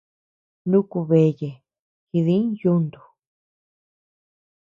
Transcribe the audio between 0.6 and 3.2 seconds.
Nuku beayee jidiñ yuntu.